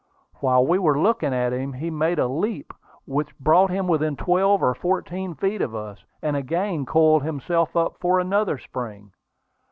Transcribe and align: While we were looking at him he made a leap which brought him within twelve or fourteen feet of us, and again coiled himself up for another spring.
While 0.39 0.65
we 0.65 0.79
were 0.79 0.99
looking 0.99 1.31
at 1.31 1.53
him 1.53 1.73
he 1.73 1.91
made 1.91 2.17
a 2.17 2.25
leap 2.27 2.73
which 3.05 3.37
brought 3.37 3.69
him 3.69 3.87
within 3.87 4.15
twelve 4.15 4.63
or 4.63 4.73
fourteen 4.73 5.35
feet 5.35 5.61
of 5.61 5.75
us, 5.75 6.03
and 6.23 6.35
again 6.35 6.87
coiled 6.87 7.21
himself 7.21 7.75
up 7.75 7.97
for 7.99 8.19
another 8.19 8.57
spring. 8.57 9.11